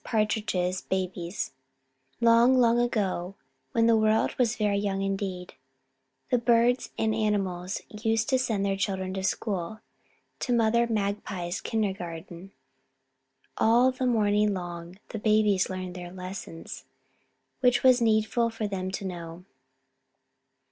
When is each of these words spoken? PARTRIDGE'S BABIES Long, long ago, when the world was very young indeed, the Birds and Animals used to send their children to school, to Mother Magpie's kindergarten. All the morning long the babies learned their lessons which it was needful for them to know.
PARTRIDGE'S 0.03 0.81
BABIES 0.81 1.51
Long, 2.21 2.57
long 2.57 2.79
ago, 2.79 3.35
when 3.73 3.85
the 3.85 3.95
world 3.95 4.33
was 4.39 4.55
very 4.55 4.79
young 4.79 5.03
indeed, 5.03 5.53
the 6.31 6.39
Birds 6.39 6.89
and 6.97 7.13
Animals 7.13 7.81
used 7.87 8.27
to 8.29 8.39
send 8.39 8.65
their 8.65 8.75
children 8.75 9.13
to 9.13 9.21
school, 9.23 9.79
to 10.39 10.51
Mother 10.53 10.87
Magpie's 10.87 11.61
kindergarten. 11.61 12.51
All 13.57 13.91
the 13.91 14.07
morning 14.07 14.55
long 14.55 14.97
the 15.09 15.19
babies 15.19 15.69
learned 15.69 15.93
their 15.93 16.11
lessons 16.11 16.85
which 17.59 17.77
it 17.77 17.83
was 17.83 18.01
needful 18.01 18.49
for 18.49 18.67
them 18.67 18.89
to 18.89 19.05
know. 19.05 19.45